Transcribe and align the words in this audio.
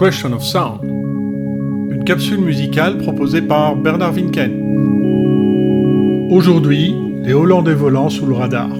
Question 0.00 0.32
of 0.32 0.42
Sound, 0.42 0.80
une 0.82 2.04
capsule 2.06 2.40
musicale 2.40 2.96
proposée 2.96 3.42
par 3.42 3.76
Bernard 3.76 4.14
Winken. 4.14 4.50
Aujourd'hui, 6.30 6.94
les 7.22 7.34
Hollandais 7.34 7.74
volants 7.74 8.08
sous 8.08 8.24
le 8.24 8.32
radar. 8.32 8.70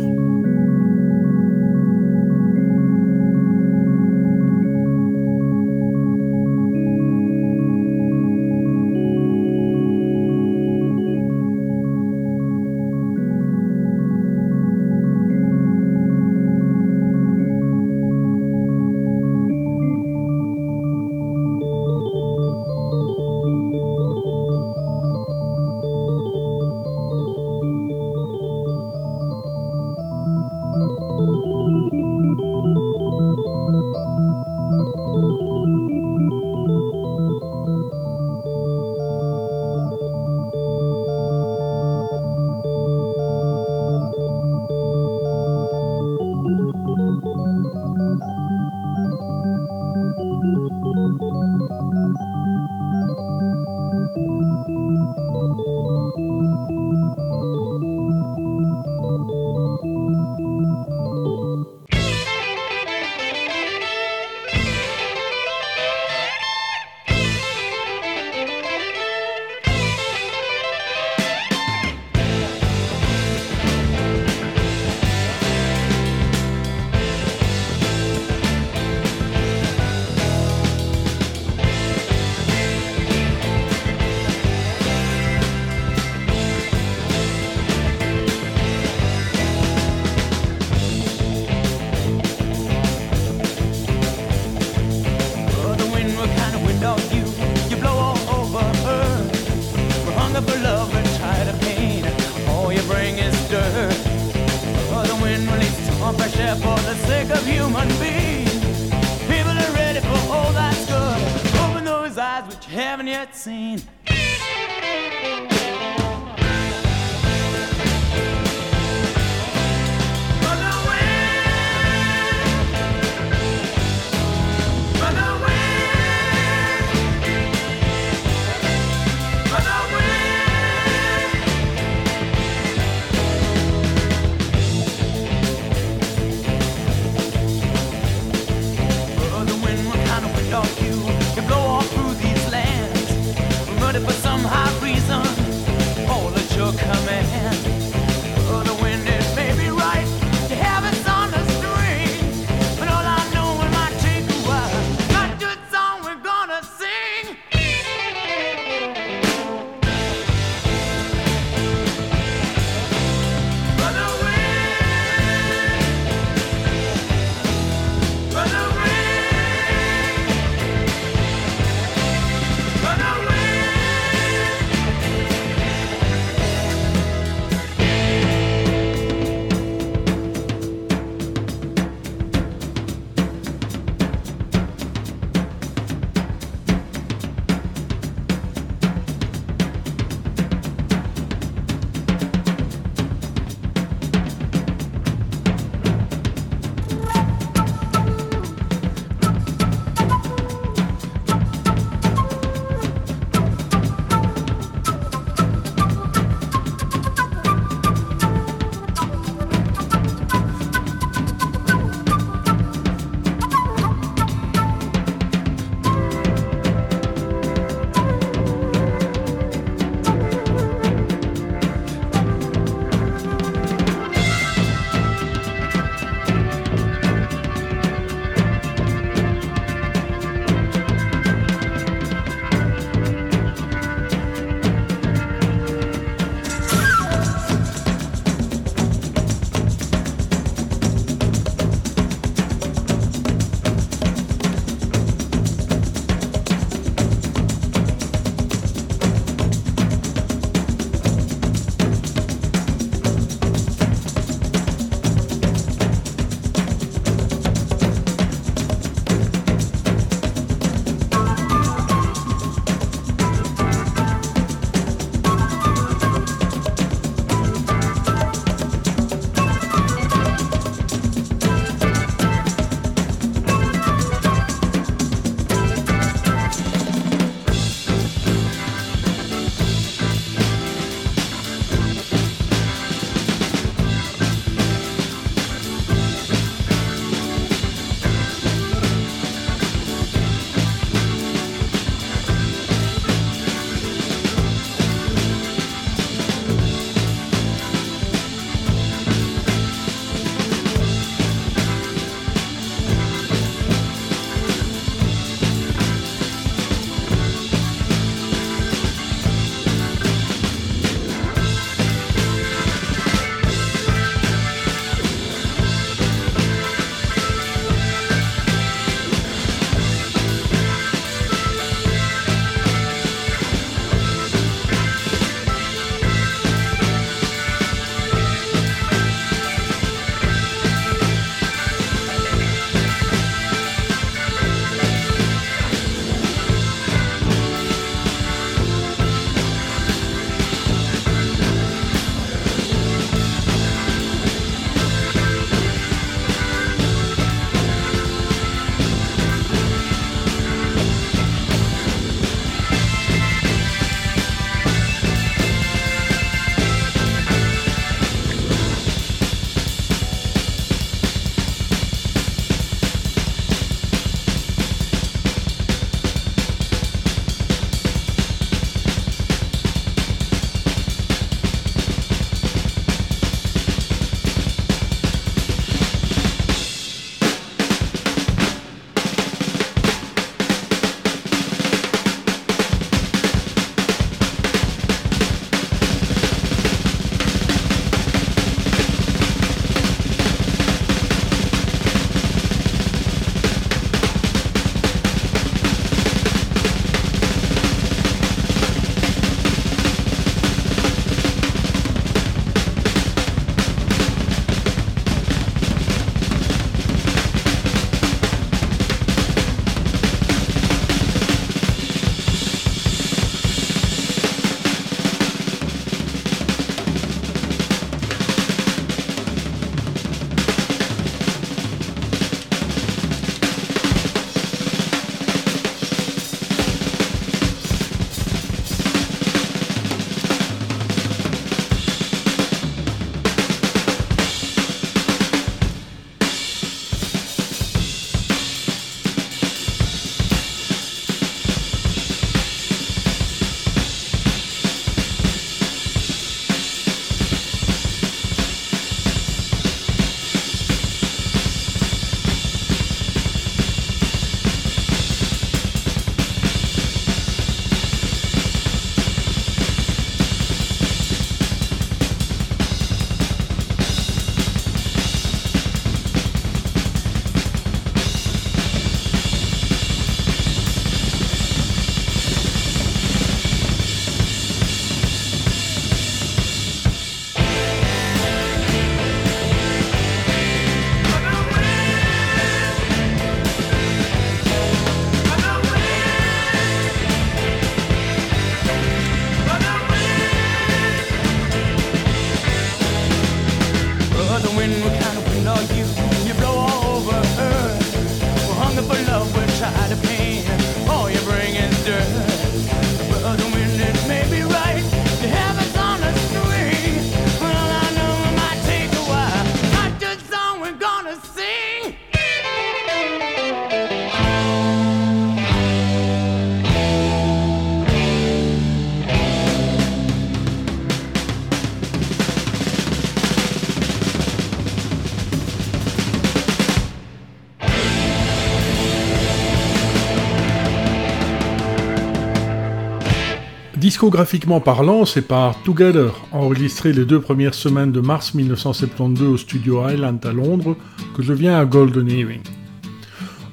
Discographiquement 534.01 534.63
parlant, 534.63 535.05
c'est 535.05 535.29
par 535.29 535.63
Together, 535.63 536.15
enregistré 536.33 536.95
les 536.95 537.05
deux 537.05 537.21
premières 537.21 537.53
semaines 537.53 537.93
de 537.93 538.01
mars 538.01 538.33
1972 538.33 539.29
au 539.29 539.37
studio 539.37 539.87
Island 539.91 540.25
à 540.25 540.33
Londres, 540.33 540.75
que 541.15 541.23
je 541.23 541.35
viens 541.35 541.59
à 541.59 541.67
Golden 541.67 542.09
Earring. 542.09 542.41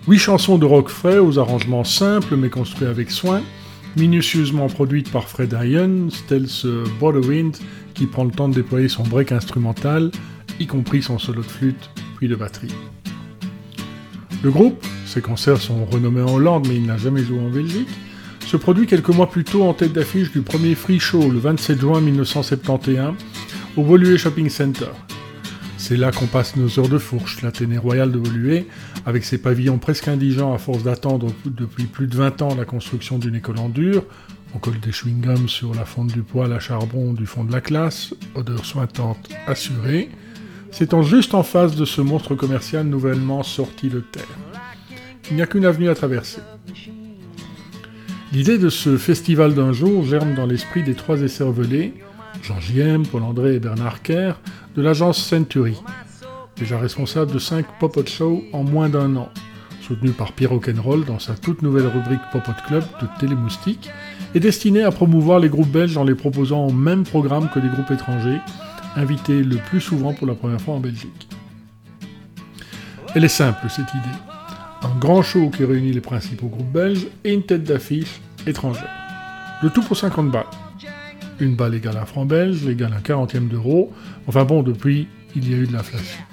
Huit 0.08 0.20
chansons 0.20 0.58
de 0.58 0.66
rock 0.66 0.88
frais 0.88 1.18
aux 1.18 1.38
arrangements 1.38 1.84
simples 1.84 2.38
mais 2.38 2.50
construits 2.50 2.88
avec 2.88 3.12
soin, 3.12 3.42
minutieusement 3.98 4.68
produites 4.68 5.12
par 5.12 5.28
Fred 5.28 5.54
Iron, 5.66 6.08
tel 6.30 6.48
ce 6.48 6.86
Wind 7.02 7.58
qui 7.94 8.06
prend 8.06 8.24
le 8.24 8.32
temps 8.32 8.48
de 8.48 8.56
déployer 8.56 8.88
son 8.88 9.04
break 9.04 9.34
instrumental, 9.34 10.12
y 10.62 10.66
compris 10.66 11.02
son 11.02 11.20
solo 11.20 11.42
de 11.42 11.48
flûte 11.48 11.90
puis 12.16 12.30
de 12.30 12.38
batterie. 12.38 12.74
Le 14.44 14.50
groupe, 14.50 14.82
ses 15.06 15.20
concerts 15.20 15.60
sont 15.60 15.84
renommés 15.84 16.22
en 16.22 16.36
Hollande 16.36 16.70
mais 16.70 16.76
il 16.76 16.86
n'a 16.86 16.96
jamais 16.96 17.26
joué 17.26 17.38
en 17.38 17.50
Belgique, 17.50 17.90
se 18.48 18.56
produit 18.56 18.88
quelques 18.88 19.10
mois 19.10 19.30
plus 19.30 19.44
tôt 19.44 19.64
en 19.64 19.74
tête 19.74 19.92
d'affiche 19.92 20.32
du 20.32 20.42
premier 20.42 20.74
Free 20.74 21.02
Show 21.02 21.30
le 21.30 21.38
27 21.38 21.82
juin 21.82 22.00
1971 22.00 23.14
au 23.76 23.84
Volué 23.84 24.18
Shopping 24.18 24.50
Center. 24.50 24.86
C'est 25.76 25.98
là 25.98 26.14
qu'on 26.14 26.28
passe 26.28 26.56
nos 26.56 26.80
heures 26.80 26.88
de 26.88 26.98
fourche, 26.98 27.42
l'Athénée 27.42 27.78
royal 27.78 28.10
de 28.10 28.18
Volué, 28.18 28.66
avec 29.06 29.26
ses 29.26 29.38
pavillons 29.38 29.80
presque 29.80 30.08
indigents 30.08 30.54
à 30.54 30.60
force 30.60 30.84
d'attendre 30.84 31.28
depuis 31.44 31.88
plus 31.88 32.08
de 32.08 32.16
20 32.16 32.42
ans 32.42 32.56
la 32.56 32.64
construction 32.64 33.18
d'une 33.20 33.36
école 33.36 33.58
en 33.58 33.68
dur. 33.68 34.06
On 34.56 34.60
colle 34.60 34.80
des 34.80 34.92
chewing-gums 34.92 35.50
sur 35.50 35.76
la 35.76 35.84
fonte 35.84 36.14
du 36.14 36.22
poêle 36.22 36.54
à 36.54 36.60
charbon 36.62 37.12
du 37.12 37.26
fond 37.26 37.44
de 37.44 37.52
la 37.52 37.60
classe, 37.60 38.16
odeur 38.34 38.64
sointante 38.64 39.28
assurée. 39.46 40.10
C'est 40.72 40.96
juste 41.02 41.34
en 41.34 41.44
face 41.44 41.76
de 41.76 41.84
ce 41.84 42.00
monstre 42.00 42.34
commercial 42.34 42.86
nouvellement 42.86 43.44
sorti 43.44 43.90
de 43.90 44.00
terre. 44.00 44.24
Il 45.30 45.36
n'y 45.36 45.42
a 45.42 45.48
qu'une 45.48 45.66
avenue 45.66 45.90
à 45.90 45.96
traverser. 45.96 46.40
L'idée 48.34 48.58
de 48.58 48.68
ce 48.68 48.98
festival 48.98 49.56
d'un 49.56 49.72
jour 49.72 50.04
germe 50.04 50.34
dans 50.36 50.46
l'esprit 50.46 50.84
des 50.84 50.96
trois 50.96 51.22
esservelés, 51.22 51.94
Jean 52.44 52.60
Giem, 52.60 53.06
Paul-André 53.08 53.56
et 53.56 53.60
Bernard 53.60 54.02
Kerr, 54.02 54.34
de 54.76 54.82
l'agence 54.82 55.24
Century, 55.24 55.78
déjà 56.58 56.78
responsable 56.78 57.32
de 57.32 57.40
cinq 57.40 57.66
pop-up 57.80 58.10
shows 58.10 58.44
en 58.52 58.64
moins 58.64 58.90
d'un 58.90 59.16
an, 59.16 59.30
soutenu 59.82 60.12
par 60.12 60.34
Pierre 60.34 60.50
Rock'n'Roll 60.50 61.06
dans 61.06 61.20
sa 61.20 61.36
toute 61.36 61.62
nouvelle 61.62 61.88
rubrique 61.88 62.20
Pop-up 62.34 62.58
Club 62.68 62.84
de 63.02 63.08
Télémoustique, 63.18 63.90
et 64.36 64.42
destiné 64.42 64.84
à 64.84 64.92
promouvoir 64.92 65.40
les 65.40 65.50
groupes 65.50 65.72
belges 65.72 65.96
en 65.96 66.04
les 66.04 66.16
proposant 66.16 66.66
au 66.68 66.74
même 66.74 67.06
programme 67.06 67.50
que 67.54 67.60
les 67.60 67.70
groupes 67.70 67.92
étrangers, 67.92 68.40
invités 68.98 69.42
le 69.42 69.56
plus 69.56 69.80
souvent 69.80 70.14
pour 70.14 70.28
la 70.28 70.36
première 70.36 70.60
fois 70.60 70.76
en 70.76 70.80
Belgique. 70.82 71.30
Elle 73.16 73.24
est 73.24 73.30
simple, 73.30 73.68
cette 73.70 73.94
idée 73.94 74.27
un 74.84 75.00
grand 75.00 75.22
show 75.22 75.50
qui 75.50 75.64
réunit 75.64 75.92
les 75.92 76.02
principaux 76.02 76.48
groupes 76.48 76.72
belges 76.72 77.08
et 77.24 77.34
une 77.34 77.44
tête 77.44 77.64
d'affiche 77.64 78.22
étrangère. 78.46 78.90
Le 79.64 79.70
tout 79.70 79.82
pour 79.82 79.98
50 79.98 80.32
balles. 80.32 80.46
Une 81.40 81.56
balle 81.56 81.76
égale 81.76 81.98
un 81.98 82.06
franc 82.06 82.26
belge, 82.26 82.66
égale 82.68 82.94
un 82.94 83.02
quarantième 83.02 83.48
d'euros. 83.48 83.92
Enfin 84.28 84.44
bon, 84.44 84.64
depuis, 84.64 85.08
il 85.36 85.50
y 85.50 85.54
a 85.54 85.58
eu 85.58 85.68
de 85.68 85.74
l'inflation. 85.74 86.24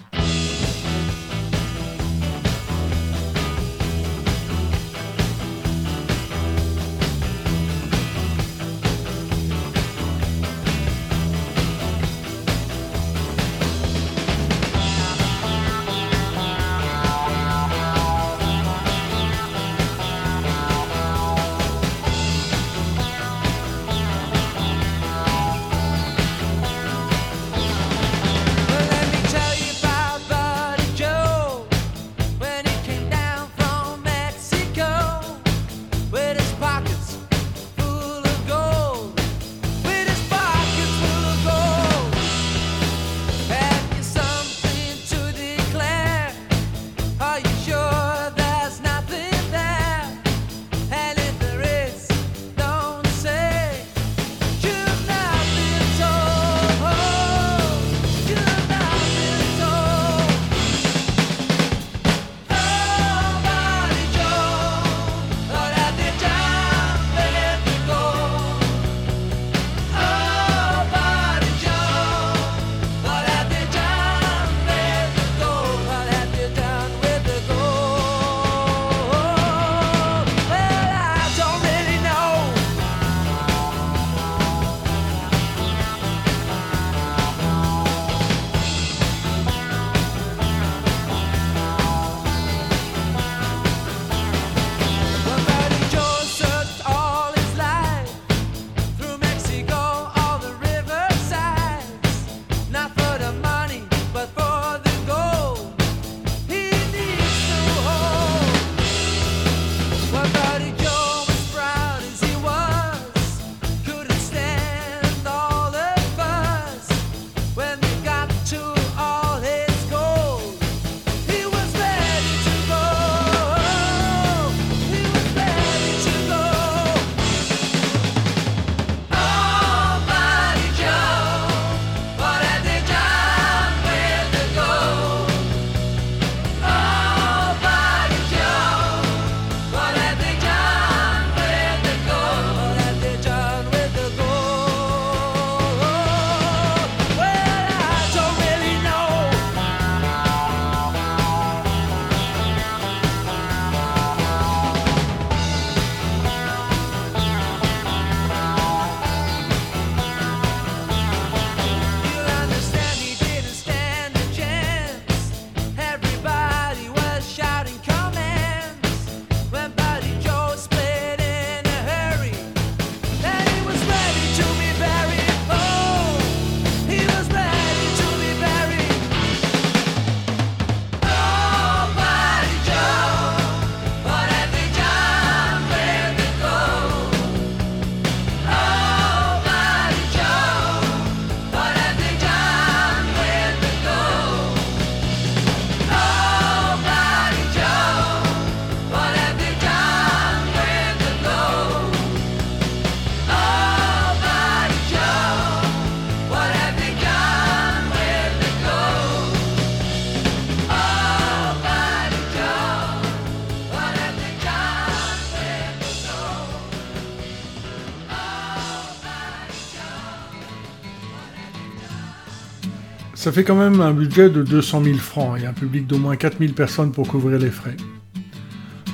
Ça 223.25 223.33
fait 223.33 223.43
quand 223.43 223.57
même 223.57 223.81
un 223.81 223.95
budget 223.95 224.29
de 224.29 224.43
200 224.43 224.85
000 224.85 224.99
francs 224.99 225.41
et 225.41 225.47
un 225.47 225.55
public 225.55 225.87
d'au 225.87 225.97
moins 225.97 226.15
4000 226.15 226.53
personnes 226.53 226.93
pour 226.93 227.09
couvrir 227.09 227.39
les 227.39 227.51
frais. 227.51 227.75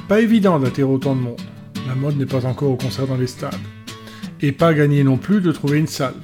Pas 0.06 0.20
évident 0.20 0.60
d'attirer 0.60 0.87
autant 0.87 1.16
de 1.16 1.20
monde. 1.20 1.40
La 1.88 1.96
mode 1.96 2.16
n'est 2.16 2.26
pas 2.26 2.46
encore 2.46 2.70
au 2.70 2.76
concert 2.76 3.08
dans 3.08 3.16
les 3.16 3.26
stades. 3.26 3.58
Et 4.40 4.52
pas 4.52 4.72
gagné 4.72 5.02
non 5.02 5.16
plus 5.16 5.40
de 5.40 5.50
trouver 5.50 5.78
une 5.78 5.88
salle. 5.88 6.14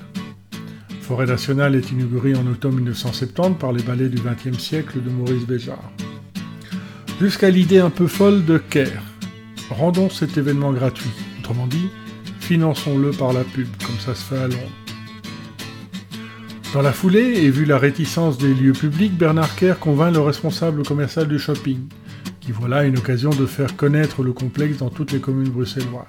Forêt 1.00 1.26
nationale 1.26 1.74
est 1.74 1.90
inaugurée 1.90 2.36
en 2.36 2.46
octobre 2.46 2.76
1970 2.76 3.58
par 3.58 3.72
les 3.72 3.82
ballets 3.82 4.08
du 4.08 4.22
XXe 4.22 4.56
siècle 4.56 5.02
de 5.02 5.10
Maurice 5.10 5.44
Béjart. 5.44 5.92
Jusqu'à 7.20 7.50
l'idée 7.50 7.80
un 7.80 7.90
peu 7.90 8.06
folle 8.06 8.44
de 8.44 8.58
Caire. 8.58 9.02
Rendons 9.68 10.10
cet 10.10 10.38
événement 10.38 10.72
gratuit. 10.72 11.10
Autrement 11.40 11.66
dit, 11.66 11.88
finançons-le 12.38 13.10
par 13.10 13.32
la 13.32 13.42
pub, 13.42 13.66
comme 13.84 13.98
ça 13.98 14.14
se 14.14 14.22
fait 14.22 14.38
à 14.38 14.46
Londres. 14.46 14.85
Dans 16.76 16.82
la 16.82 16.92
foulée, 16.92 17.38
et 17.42 17.50
vu 17.50 17.64
la 17.64 17.78
réticence 17.78 18.36
des 18.36 18.52
lieux 18.52 18.74
publics, 18.74 19.16
Bernard 19.16 19.56
Kerr 19.56 19.78
convainc 19.80 20.12
le 20.12 20.20
responsable 20.20 20.82
commercial 20.82 21.26
du 21.26 21.38
shopping, 21.38 21.88
qui 22.38 22.52
voilà 22.52 22.84
une 22.84 22.98
occasion 22.98 23.30
de 23.30 23.46
faire 23.46 23.76
connaître 23.76 24.22
le 24.22 24.34
complexe 24.34 24.76
dans 24.76 24.90
toutes 24.90 25.12
les 25.12 25.18
communes 25.18 25.48
bruxelloises. 25.48 26.04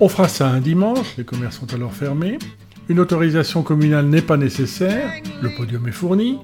On 0.00 0.08
fera 0.08 0.26
ça 0.26 0.48
un 0.48 0.58
dimanche, 0.58 1.16
les 1.16 1.22
commerces 1.22 1.60
sont 1.60 1.72
alors 1.72 1.94
fermés, 1.94 2.38
une 2.88 2.98
autorisation 2.98 3.62
communale 3.62 4.06
n'est 4.06 4.22
pas 4.22 4.36
nécessaire, 4.36 5.08
le 5.40 5.54
podium 5.54 5.86
est 5.86 5.92
fourni, 5.92 6.38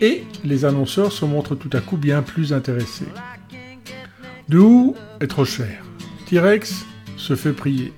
et 0.00 0.24
les 0.44 0.64
annonceurs 0.64 1.12
se 1.12 1.26
montrent 1.26 1.56
tout 1.56 1.76
à 1.76 1.82
coup 1.82 1.98
bien 1.98 2.22
plus 2.22 2.54
intéressés. 2.54 3.12
De 4.48 4.58
où 4.58 4.96
est 5.20 5.26
trop 5.26 5.44
cher? 5.44 5.84
T-Rex 6.24 6.86
se 7.18 7.36
fait 7.36 7.52
prier. 7.52 7.92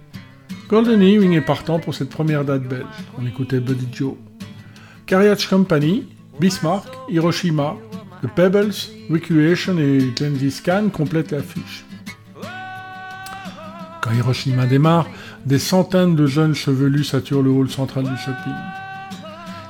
Golden 0.71 1.03
Earring 1.03 1.33
est 1.33 1.41
partant 1.41 1.81
pour 1.81 1.97
cette 1.97 2.11
première 2.11 2.45
date 2.45 2.63
belge. 2.63 2.85
On 3.21 3.27
écoutait 3.27 3.59
Buddy 3.59 3.89
Joe. 3.91 4.15
Carriage 5.05 5.49
Company, 5.49 6.07
Bismarck, 6.39 6.87
Hiroshima, 7.09 7.75
The 8.23 8.29
Pebbles, 8.29 8.77
Recreation 9.11 9.77
et 9.79 9.99
Genzis 10.17 10.63
Khan 10.65 10.85
complètent 10.93 11.33
l'affiche. 11.33 11.85
Quand 14.01 14.13
Hiroshima 14.13 14.67
démarre, 14.67 15.09
des 15.45 15.59
centaines 15.59 16.15
de 16.15 16.29
jeunes 16.29 16.55
chevelus 16.55 17.03
saturent 17.03 17.43
le 17.43 17.51
hall 17.51 17.69
central 17.69 18.05
du 18.05 18.17
shopping. 18.17 18.55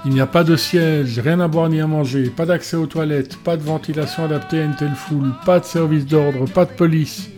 Il 0.04 0.12
n'y 0.12 0.20
a 0.20 0.26
pas 0.26 0.44
de 0.44 0.54
siège, 0.54 1.18
rien 1.18 1.40
à 1.40 1.48
boire 1.48 1.70
ni 1.70 1.80
à 1.80 1.86
manger, 1.86 2.28
pas 2.28 2.44
d'accès 2.44 2.76
aux 2.76 2.86
toilettes, 2.86 3.38
pas 3.38 3.56
de 3.56 3.62
ventilation 3.62 4.26
adaptée 4.26 4.60
à 4.60 4.64
une 4.66 4.76
telle 4.76 4.94
foule, 4.94 5.32
pas 5.46 5.60
de 5.60 5.64
service 5.64 6.04
d'ordre, 6.04 6.44
pas 6.44 6.66
de 6.66 6.72
police. 6.72 7.30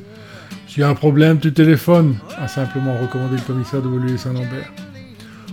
S'il 0.72 0.80
y 0.80 0.84
a 0.84 0.88
un 0.88 0.94
problème, 0.94 1.38
tu 1.38 1.52
téléphones, 1.52 2.16
a 2.38 2.48
simplement 2.48 2.96
recommandé 2.96 3.36
le 3.36 3.42
commissaire 3.42 3.82
de 3.82 3.88
Woluwe 3.88 4.16
Saint-Lambert. 4.16 4.72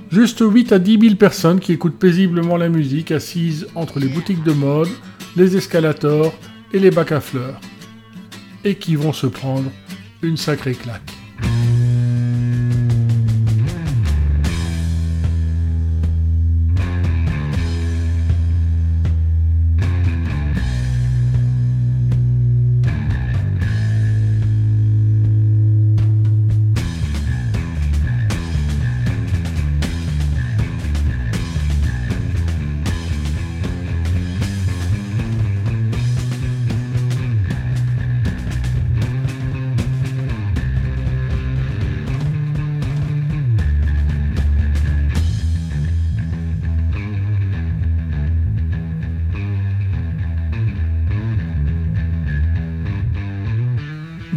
Juste 0.09 0.41
8 0.41 0.71
à 0.71 0.79
10 0.79 0.97
000 0.97 1.15
personnes 1.15 1.59
qui 1.59 1.73
écoutent 1.73 1.99
paisiblement 1.99 2.55
la 2.55 2.69
musique 2.69 3.11
assises 3.11 3.67
entre 3.75 3.99
les 3.99 4.07
boutiques 4.07 4.45
de 4.45 4.53
mode, 4.53 4.87
les 5.35 5.57
escalators 5.57 6.33
et 6.71 6.79
les 6.79 6.89
bacs 6.89 7.11
à 7.11 7.19
fleurs. 7.19 7.59
Et 8.63 8.75
qui 8.75 8.95
vont 8.95 9.11
se 9.11 9.27
prendre 9.27 9.69
une 10.21 10.37
sacrée 10.37 10.73
claque. 10.73 11.18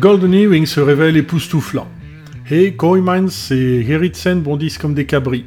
Golden 0.03 0.35
Ewing 0.35 0.67
se 0.67 0.81
révèle 0.81 1.17
époustouflant. 1.17 1.87
Et 2.51 2.73
Koymans 2.75 3.53
et 3.53 3.85
Gerritsen 3.85 4.41
bondissent 4.41 4.77
comme 4.77 4.95
des 4.95 5.07
cabris. 5.07 5.45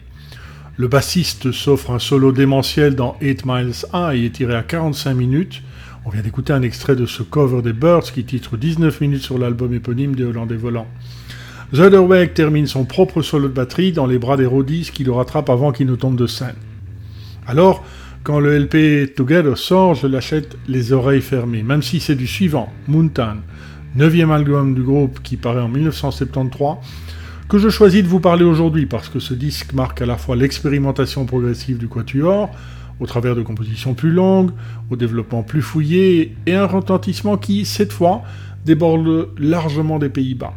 Le 0.77 0.87
bassiste 0.87 1.51
s'offre 1.51 1.91
un 1.91 1.99
solo 1.99 2.31
démentiel 2.31 2.95
dans 2.95 3.17
8 3.19 3.45
Miles 3.45 3.73
1 3.91 4.13
et 4.13 4.27
est 4.27 4.29
tiré 4.29 4.55
à 4.55 4.63
45 4.63 5.13
minutes. 5.13 5.61
On 6.05 6.09
vient 6.09 6.21
d'écouter 6.21 6.53
un 6.53 6.61
extrait 6.61 6.95
de 6.95 7.05
ce 7.05 7.21
cover 7.21 7.61
des 7.63 7.73
Birds 7.73 8.13
qui 8.13 8.23
titre 8.23 8.55
19 8.55 9.01
minutes 9.01 9.23
sur 9.23 9.37
l'album 9.37 9.73
éponyme 9.73 10.15
des 10.15 10.23
Hollandais 10.23 10.55
volants. 10.55 10.87
Zuiderweg 11.73 12.33
termine 12.33 12.65
son 12.65 12.85
propre 12.85 13.21
solo 13.21 13.49
de 13.49 13.53
batterie 13.53 13.91
dans 13.91 14.07
les 14.07 14.19
bras 14.19 14.37
des 14.37 14.45
Rodis 14.45 14.89
qui 14.89 15.03
le 15.03 15.11
rattrapent 15.11 15.49
avant 15.49 15.73
qu'il 15.73 15.87
ne 15.87 15.97
tombe 15.97 16.15
de 16.15 16.27
scène. 16.27 16.55
Alors, 17.45 17.83
quand 18.23 18.39
le 18.39 18.57
LP 18.57 19.15
Together 19.15 19.57
sort, 19.57 19.95
je 19.95 20.07
l'achète 20.07 20.55
les 20.69 20.93
oreilles 20.93 21.21
fermées, 21.21 21.61
même 21.61 21.83
si 21.83 21.99
c'est 21.99 22.15
du 22.15 22.25
suivant, 22.25 22.71
Moontown, 22.87 23.41
neuvième 23.95 24.31
album 24.31 24.75
du 24.75 24.83
groupe 24.83 25.21
qui 25.23 25.37
paraît 25.37 25.61
en 25.61 25.69
1973, 25.69 26.77
que 27.47 27.57
je 27.57 27.69
choisis 27.69 28.03
de 28.03 28.07
vous 28.07 28.19
parler 28.19 28.43
aujourd'hui 28.43 28.85
parce 28.85 29.07
que 29.07 29.19
ce 29.19 29.33
disque 29.33 29.71
marque 29.73 30.01
à 30.01 30.05
la 30.05 30.17
fois 30.17 30.35
l'expérimentation 30.35 31.25
progressive 31.25 31.77
du 31.77 31.87
Quatuor, 31.87 32.49
au 32.99 33.05
travers 33.05 33.35
de 33.35 33.41
compositions 33.41 33.93
plus 33.93 34.11
longues, 34.11 34.51
au 34.89 34.97
développement 34.97 35.43
plus 35.43 35.61
fouillé 35.61 36.35
et 36.45 36.55
un 36.55 36.65
retentissement 36.65 37.37
qui, 37.37 37.63
cette 37.65 37.93
fois, 37.93 38.23
déborde 38.65 39.29
largement 39.37 39.97
des 39.97 40.09
Pays-Bas. 40.09 40.53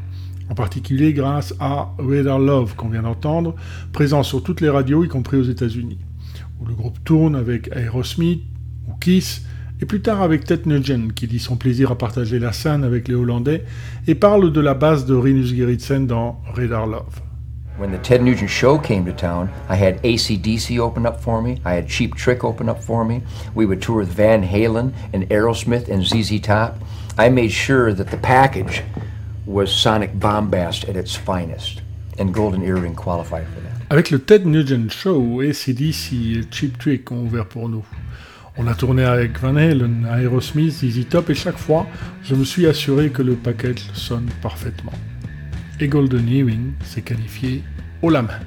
En 0.50 0.54
particulier 0.54 1.12
grâce 1.12 1.54
à 1.60 1.90
Radar 1.98 2.40
Love 2.40 2.74
qu'on 2.74 2.88
vient 2.88 3.02
d'entendre, 3.02 3.54
présent 3.92 4.24
sur 4.24 4.42
toutes 4.42 4.60
les 4.60 4.70
radios, 4.70 5.04
y 5.04 5.08
compris 5.08 5.36
aux 5.36 5.44
États-Unis, 5.44 5.98
où 6.60 6.66
le 6.66 6.74
groupe 6.74 6.98
tourne 7.04 7.36
avec 7.36 7.68
Aerosmith 7.72 8.42
ou 8.88 8.94
Kiss 8.94 9.42
et 9.80 9.86
plus 9.86 10.00
tard 10.00 10.22
avec 10.22 10.44
Ted 10.44 10.62
Nugent, 10.66 11.12
qui 11.14 11.26
dit 11.26 11.38
son 11.38 11.56
plaisir 11.56 11.90
à 11.90 11.98
partager 11.98 12.38
la 12.38 12.52
scène 12.52 12.84
avec 12.84 13.08
les 13.08 13.14
Hollandais, 13.14 13.64
et 14.06 14.14
parle 14.14 14.52
de 14.52 14.60
la 14.60 14.74
base 14.74 15.06
de 15.06 15.14
Rinus 15.14 15.54
Gerritsen 15.54 16.06
dans 16.06 16.40
Radar 16.54 16.86
Love. 16.86 17.20
When 17.78 17.92
the 17.92 18.02
Ted 18.02 18.22
Nugent 18.22 18.50
show 18.50 18.76
came 18.76 19.04
to 19.04 19.12
town, 19.12 19.50
I 19.70 19.76
had 19.76 20.02
ACDC 20.02 20.80
open 20.80 21.06
up 21.06 21.20
for 21.20 21.40
me. 21.40 21.60
I 21.64 21.74
had 21.74 21.88
Cheap 21.88 22.16
Trick 22.16 22.42
open 22.42 22.68
up 22.68 22.82
for 22.82 23.04
me. 23.04 23.22
We 23.54 23.66
would 23.66 23.80
tour 23.80 23.98
with 23.98 24.08
Van 24.08 24.42
Halen 24.42 24.92
and 25.12 25.28
Aerosmith 25.30 25.88
and 25.88 26.04
ZZ 26.04 26.40
Top. 26.40 26.76
I 27.16 27.28
made 27.28 27.52
sure 27.52 27.94
that 27.94 28.10
the 28.10 28.16
package 28.16 28.82
was 29.46 29.70
sonic 29.70 30.18
bombast 30.18 30.88
at 30.88 30.96
its 30.96 31.14
finest, 31.14 31.82
and 32.18 32.34
Golden 32.34 32.62
Earring 32.62 32.96
qualified 32.96 33.46
for 33.46 33.60
that. 33.60 33.68
Avec 33.90 34.10
le 34.10 34.18
Ted 34.18 34.44
Nugent 34.44 34.90
Show, 34.90 35.40
ACDC 35.40 36.36
et 36.36 36.50
Cheap 36.50 36.78
Trick 36.78 37.12
ont 37.12 37.26
ouvert 37.26 37.46
pour 37.46 37.68
nous. 37.68 37.84
On 38.60 38.66
a 38.66 38.74
tourné 38.74 39.04
avec 39.04 39.38
Van 39.38 39.54
Halen, 39.54 40.04
Aerosmith, 40.10 40.82
Easy 40.82 41.04
Top 41.04 41.30
et 41.30 41.34
chaque 41.34 41.56
fois, 41.56 41.86
je 42.24 42.34
me 42.34 42.42
suis 42.42 42.66
assuré 42.66 43.10
que 43.10 43.22
le 43.22 43.34
package 43.34 43.88
sonne 43.92 44.28
parfaitement. 44.42 44.92
Et 45.78 45.86
Golden 45.86 46.28
Ewing 46.28 46.72
s'est 46.84 47.02
qualifié 47.02 47.62
haut 48.02 48.10
la 48.10 48.22
main. 48.22 48.40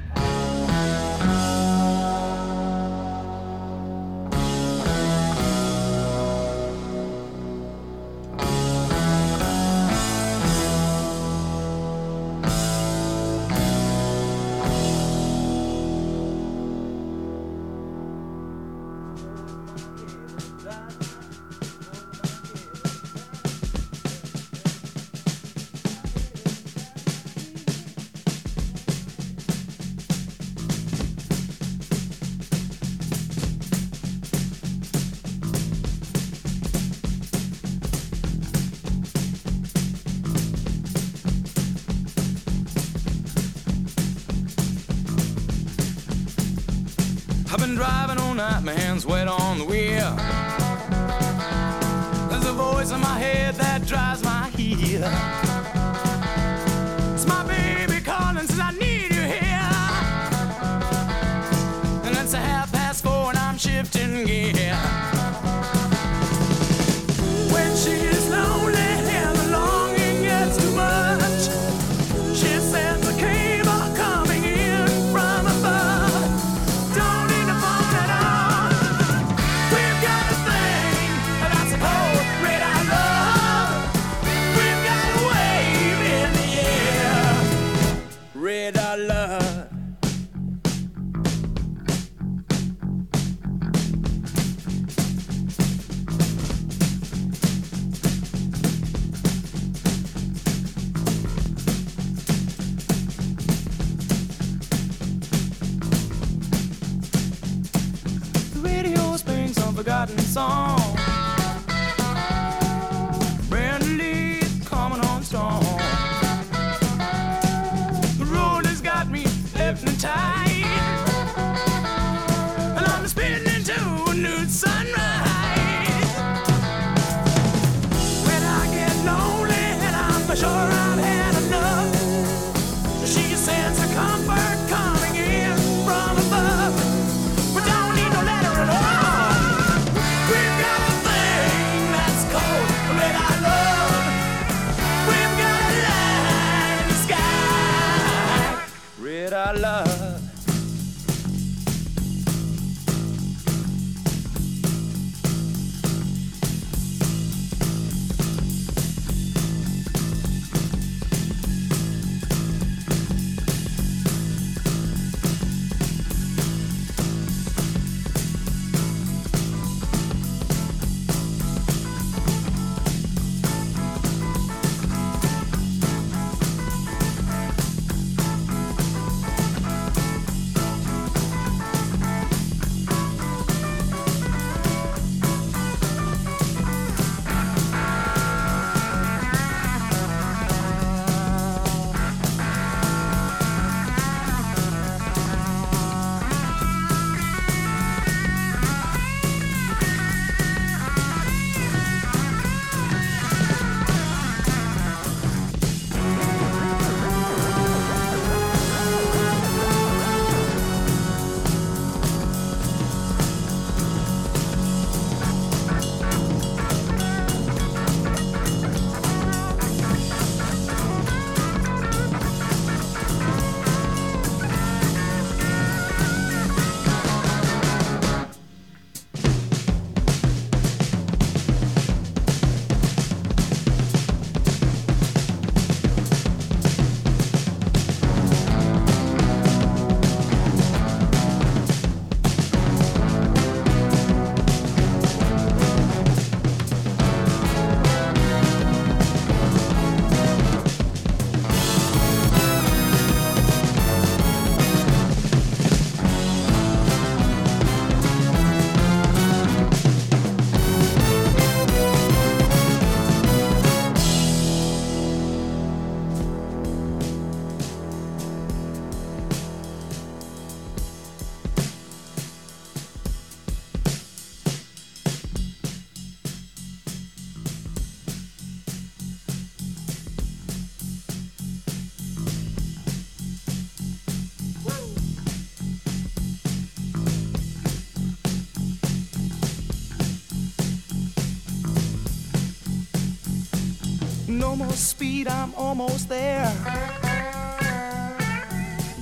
Almost 295.72 296.06
there. 296.06 296.52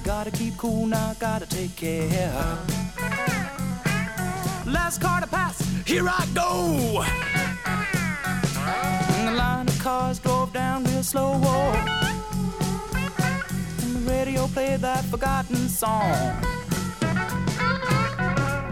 Gotta 0.05 0.31
keep 0.31 0.57
cool 0.57 0.87
now, 0.87 1.17
gotta 1.19 1.45
take 1.45 1.75
care. 1.75 2.31
Last 4.67 5.01
car 5.01 5.21
to 5.21 5.27
pass, 5.27 5.59
here 5.85 6.07
I 6.09 6.25
go. 6.33 7.03
And 9.15 9.29
the 9.29 9.33
line 9.33 9.67
of 9.67 9.79
cars 9.81 10.21
drove 10.21 10.53
down 10.53 10.85
real 10.85 11.03
slow. 11.03 11.33
And 13.83 13.97
the 13.97 14.13
radio 14.13 14.47
played 14.47 14.79
that 14.81 15.05
forgotten 15.07 15.69
song. 15.69 16.37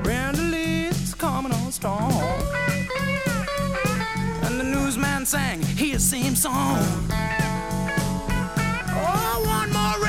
Brenda 0.04 0.42
Lee's 0.42 1.14
coming 1.14 1.52
on 1.52 1.72
strong. 1.72 2.12
And 4.44 4.61
the 4.61 4.64
newsman 4.64 5.26
sang 5.26 5.62
his 5.62 6.08
same 6.08 6.37
song 6.37 7.08
want 9.44 9.72
more 9.72 10.08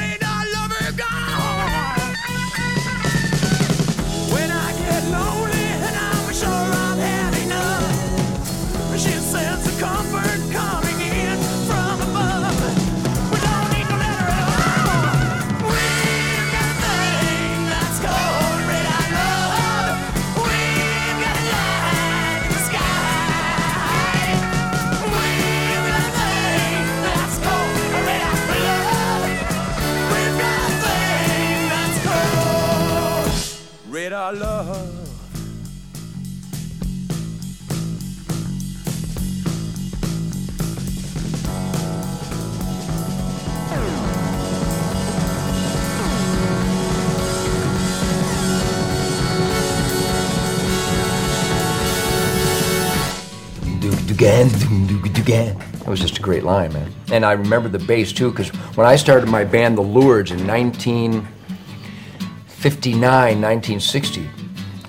was 55.90 56.00
just 56.00 56.20
a 56.20 56.22
great 56.22 56.44
line, 56.44 56.72
man. 56.72 56.94
And 57.12 57.26
I 57.26 57.32
remember 57.32 57.68
the 57.68 57.80
bass 57.80 58.14
too, 58.14 58.30
because 58.30 58.50
when 58.78 58.86
I 58.86 58.96
started 58.96 59.28
my 59.28 59.44
band, 59.44 59.76
the 59.78 59.82
Lourdes, 59.82 60.32
in 60.32 60.46
1959, 60.46 63.02
1960, 63.02 64.30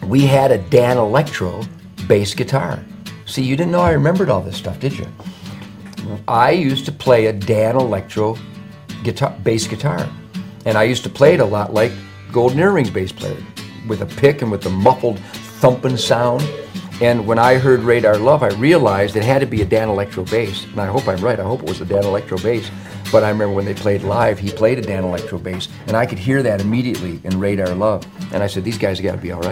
we 0.07 0.27
had 0.27 0.53
a 0.53 0.59
Dan 0.59 0.99
Electro 0.99 1.63
bass 2.07 2.35
guitar. 2.35 2.85
See, 3.25 3.43
you 3.43 3.57
didn't 3.57 3.73
know 3.73 3.81
I 3.81 3.93
remembered 3.93 4.29
all 4.29 4.43
this 4.43 4.57
stuff, 4.57 4.79
did 4.79 4.99
you? 4.99 5.07
I 6.29 6.51
used 6.51 6.85
to 6.87 6.93
play 6.93 7.27
a 7.27 7.33
Dan 7.33 7.77
Electro 7.77 8.37
guitar, 9.03 9.35
bass 9.43 9.67
guitar, 9.67 10.09
and 10.67 10.77
I 10.77 10.83
used 10.83 11.05
to 11.05 11.11
play 11.11 11.35
it 11.35 11.41
a 11.41 11.45
lot 11.45 11.73
like 11.73 11.93
Golden 12.33 12.59
Earrings 12.59 12.91
bass 12.91 13.13
player, 13.13 13.43
with 13.89 14.03
a 14.03 14.07
pick 14.07 14.43
and 14.43 14.51
with 14.51 14.63
the 14.63 14.71
muffled 14.71 15.19
thumping 15.61 15.97
sound. 15.97 16.43
And 17.03 17.27
when 17.27 17.39
I 17.39 17.55
heard 17.55 17.81
Radar 17.81 18.19
Love, 18.19 18.43
I 18.43 18.49
realized 18.49 19.17
it 19.17 19.25
had 19.25 19.41
to 19.41 19.47
be 19.47 19.63
a 19.63 19.65
Dan 19.65 19.89
Electro 19.89 20.23
bass. 20.25 20.65
And 20.65 20.81
I 20.81 20.87
hope 20.87 21.09
I'm 21.09 21.25
right. 21.25 21.41
I 21.41 21.45
hope 21.45 21.63
it 21.63 21.69
was 21.69 21.81
a 21.81 21.87
Dan 21.87 22.05
Electro 22.05 22.37
bass. 22.37 22.71
But 23.11 23.25
I 23.25 23.31
remember 23.31 23.55
when 23.55 23.65
they 23.65 23.75
played 23.75 24.03
live, 24.03 24.39
he 24.39 24.51
played 24.51 24.79
a 24.79 24.83
Dan 24.83 25.05
Electro 25.05 25.39
bass, 25.39 25.69
and 25.89 25.97
I 25.97 26.07
could 26.07 26.19
hear 26.19 26.43
that 26.43 26.61
immediately 26.61 27.19
in 27.25 27.41
Radar 27.41 27.75
Love. 27.75 28.07
And 28.33 28.43
I 28.43 28.47
said, 28.47 28.65
these 28.65 28.79
guys 28.79 29.01
got 29.01 29.13
to 29.13 29.19
be 29.19 29.33
all. 29.33 29.43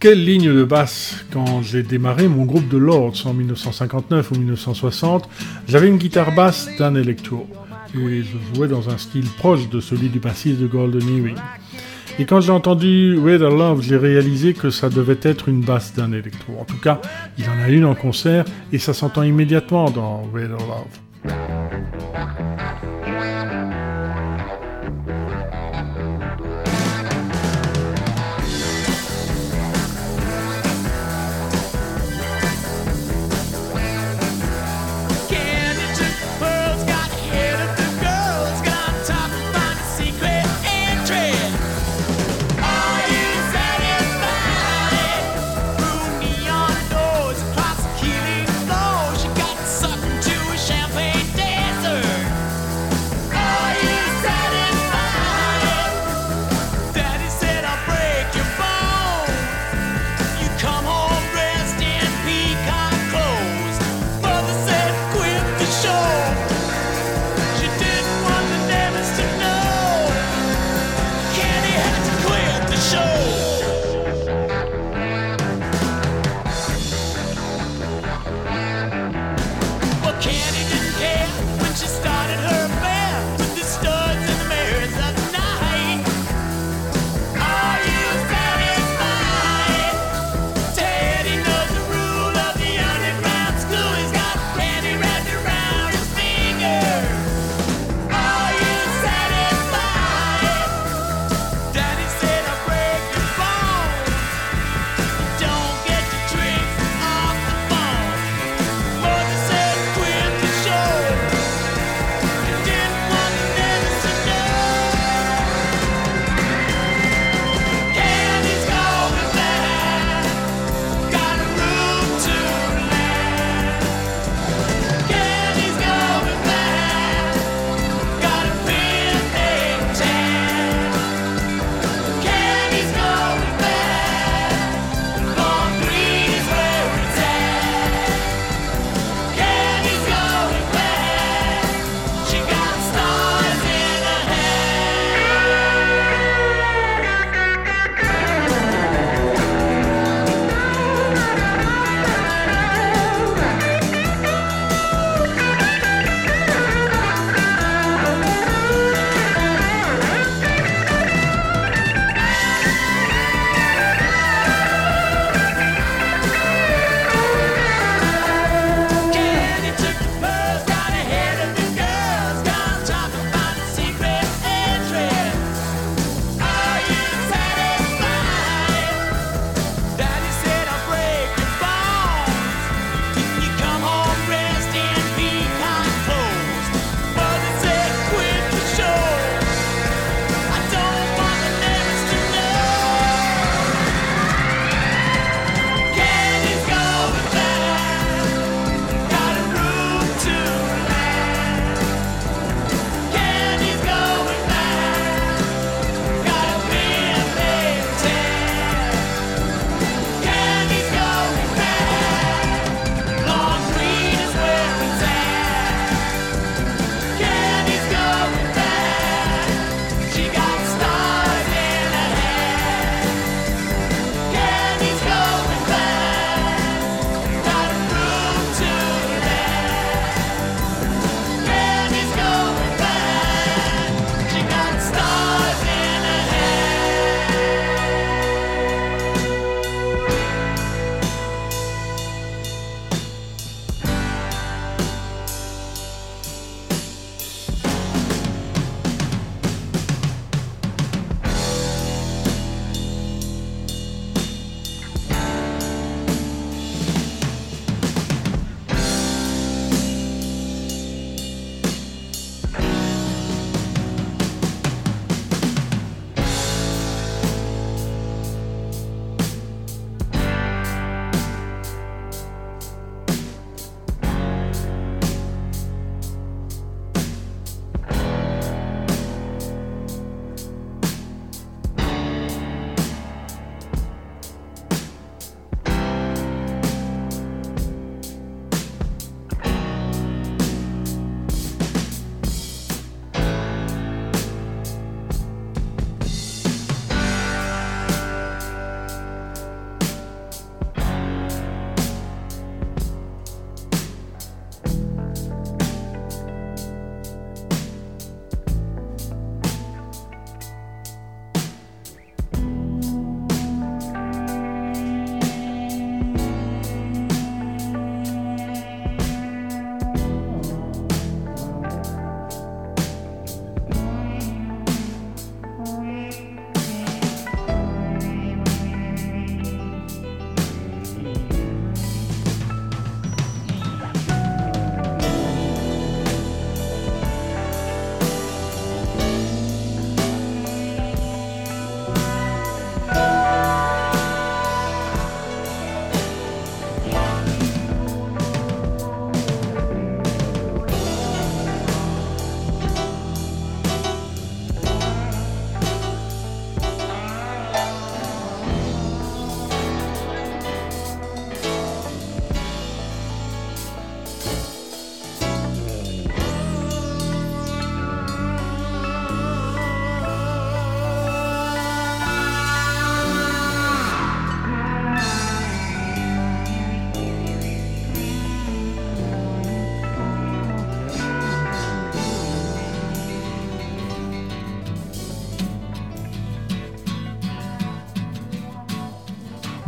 Quelle 0.00 0.18
ligne 0.18 0.52
de 0.52 0.64
basse 0.64 1.24
Quand 1.32 1.62
j'ai 1.62 1.82
démarré 1.82 2.26
mon 2.26 2.44
groupe 2.44 2.68
de 2.68 2.76
Lords 2.76 3.26
en 3.26 3.34
1959 3.34 4.32
ou 4.32 4.34
1960, 4.34 5.28
j'avais 5.68 5.88
une 5.88 5.98
guitare 5.98 6.34
basse 6.34 6.68
d'un 6.78 6.94
Electro 6.94 7.46
et 7.94 8.22
je 8.22 8.54
jouais 8.54 8.68
dans 8.68 8.88
un 8.88 8.98
style 8.98 9.26
proche 9.38 9.68
de 9.68 9.80
celui 9.80 10.08
du 10.08 10.20
bassiste 10.20 10.60
de 10.60 10.66
Golden 10.66 11.02
Earring. 11.08 11.36
Et 12.18 12.24
quand 12.24 12.40
j'ai 12.40 12.52
entendu 12.52 13.16
Weather 13.16 13.50
Love, 13.50 13.82
j'ai 13.82 13.96
réalisé 13.96 14.52
que 14.54 14.70
ça 14.70 14.88
devait 14.88 15.18
être 15.22 15.48
une 15.48 15.62
basse 15.62 15.94
d'un 15.94 16.12
Electro. 16.12 16.54
En 16.60 16.64
tout 16.64 16.78
cas, 16.78 17.00
il 17.38 17.44
en 17.48 17.62
a 17.64 17.68
une 17.68 17.84
en 17.84 17.94
concert 17.94 18.44
et 18.72 18.78
ça 18.78 18.92
s'entend 18.92 19.22
immédiatement 19.22 19.90
dans 19.90 20.22
Weather 20.32 20.58
Love. 20.58 21.30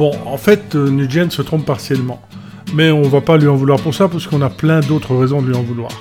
Bon, 0.03 0.11
en 0.27 0.37
fait, 0.37 0.75
euh, 0.75 0.91
Nugent 0.91 1.31
se 1.31 1.43
trompe 1.43 1.65
partiellement. 1.65 2.21
Mais 2.75 2.91
on 2.91 3.03
va 3.03 3.21
pas 3.21 3.37
lui 3.37 3.47
en 3.47 3.55
vouloir 3.55 3.79
pour 3.79 3.95
ça, 3.95 4.09
parce 4.09 4.27
qu'on 4.27 4.43
a 4.43 4.51
plein 4.51 4.81
d'autres 4.81 5.15
raisons 5.15 5.41
de 5.41 5.47
lui 5.47 5.55
en 5.55 5.63
vouloir. 5.63 5.93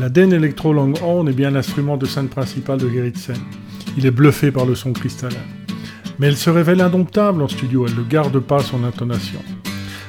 La 0.00 0.08
Den 0.08 0.32
Electro 0.32 0.72
Longhorn 0.72 1.28
est 1.28 1.34
bien 1.34 1.50
l'instrument 1.50 1.98
de 1.98 2.06
scène 2.06 2.28
principal 2.28 2.78
de 2.78 2.88
Gerritsen. 2.88 3.36
Il 3.98 4.06
est 4.06 4.10
bluffé 4.10 4.50
par 4.50 4.64
le 4.64 4.74
son 4.74 4.94
cristallin. 4.94 5.44
Mais 6.18 6.28
elle 6.28 6.38
se 6.38 6.48
révèle 6.48 6.80
indomptable 6.80 7.42
en 7.42 7.48
studio, 7.48 7.84
elle 7.86 7.96
ne 7.96 8.08
garde 8.08 8.38
pas 8.38 8.60
son 8.60 8.82
intonation. 8.82 9.40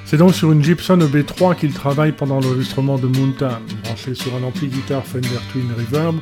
C'est 0.05 0.15
donc 0.15 0.33
sur 0.33 0.53
une 0.53 0.63
Gibson 0.63 0.99
EB3 0.99 1.57
qu'il 1.57 1.73
travaille 1.73 2.13
pendant 2.13 2.39
l'enregistrement 2.39 2.97
de 2.97 3.07
Moontown, 3.07 3.59
branché 3.83 4.15
sur 4.15 4.33
un 4.33 4.47
ampli 4.47 4.69
guitare 4.69 5.03
Fender 5.03 5.27
Twin 5.51 5.67
Reverb 5.77 6.15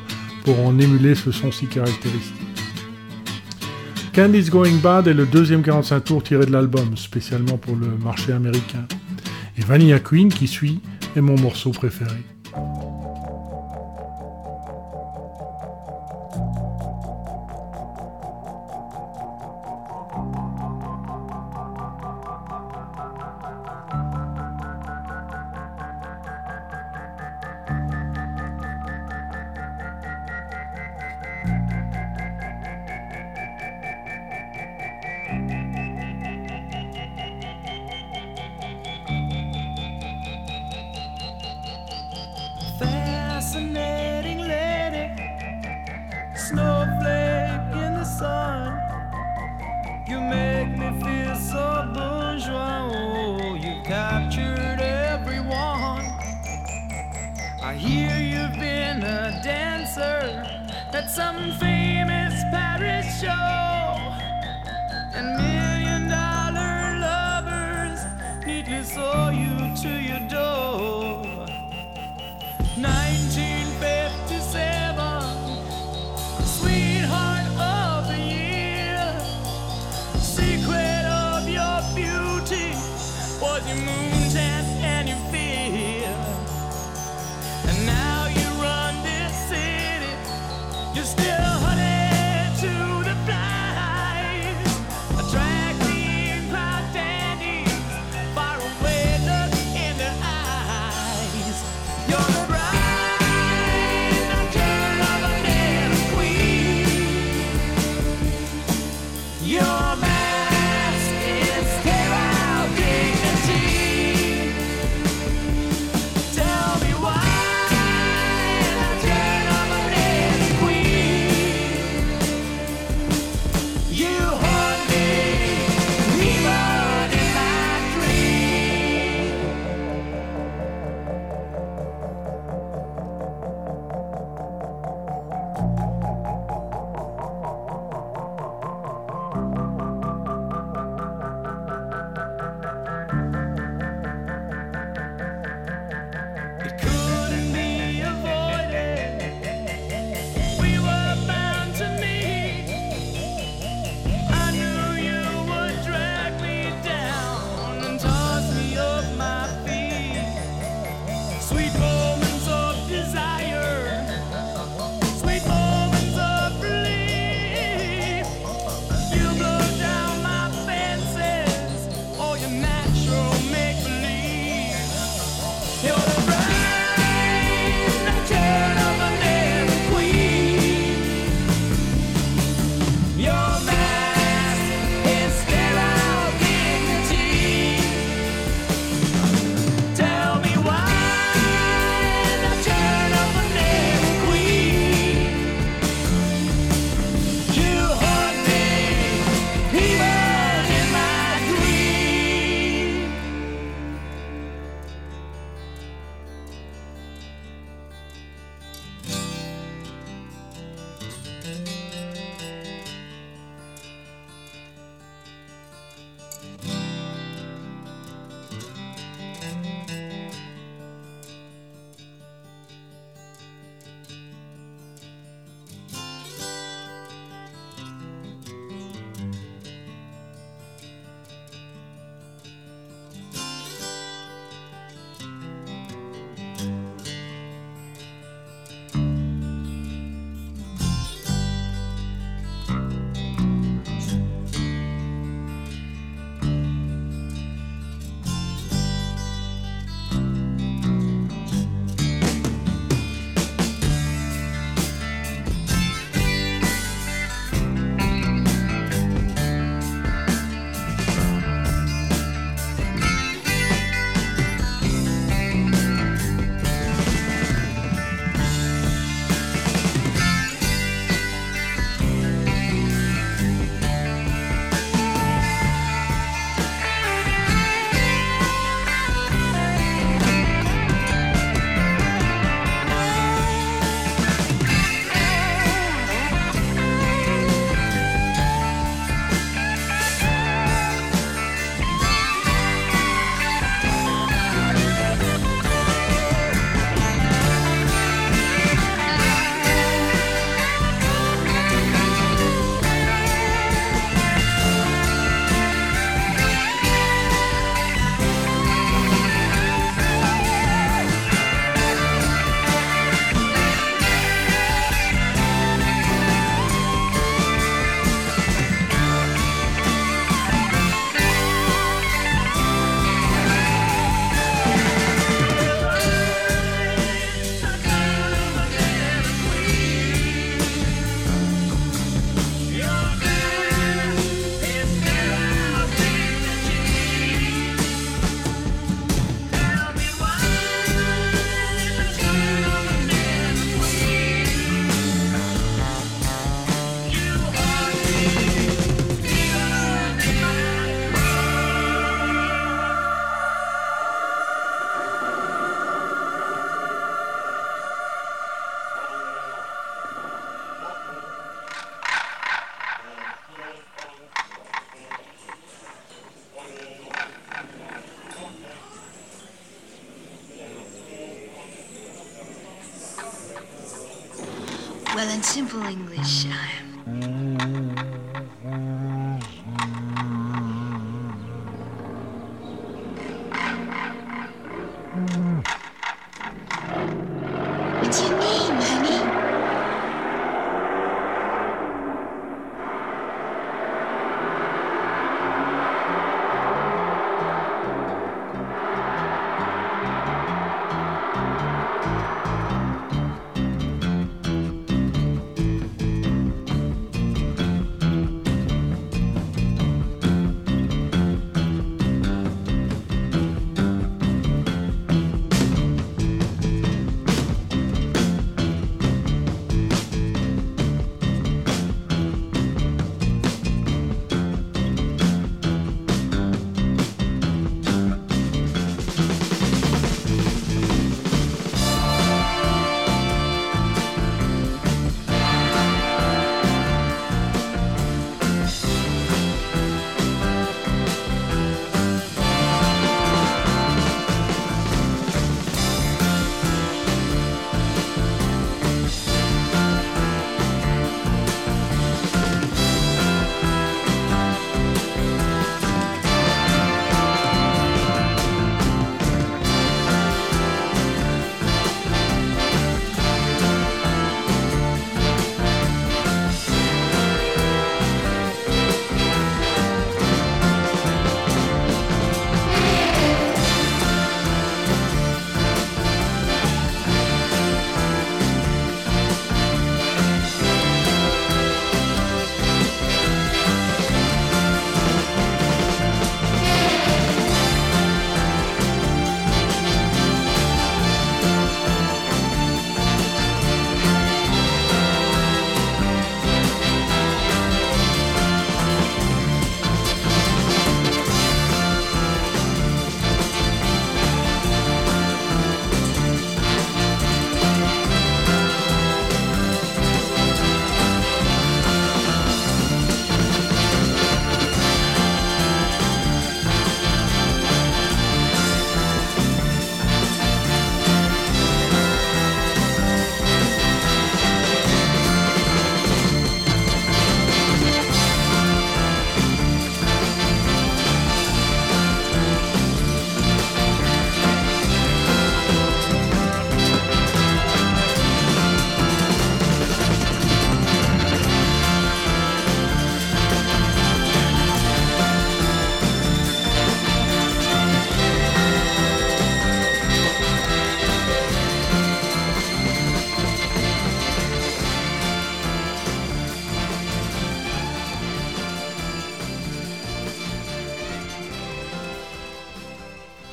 pour 0.44 0.66
en 0.66 0.76
émuler 0.80 1.14
ce 1.14 1.30
son 1.30 1.52
si 1.52 1.66
caractéristique. 1.66 2.47
Candy's 4.18 4.50
Going 4.50 4.78
Bad 4.82 5.06
est 5.06 5.14
le 5.14 5.26
deuxième 5.26 5.62
45 5.62 6.00
tours 6.00 6.24
tiré 6.24 6.44
de 6.44 6.50
l'album, 6.50 6.96
spécialement 6.96 7.56
pour 7.56 7.76
le 7.76 7.86
marché 8.02 8.32
américain. 8.32 8.84
Et 9.56 9.60
Vanilla 9.60 10.00
Queen, 10.00 10.28
qui 10.28 10.48
suit, 10.48 10.80
est 11.14 11.20
mon 11.20 11.38
morceau 11.38 11.70
préféré. 11.70 12.16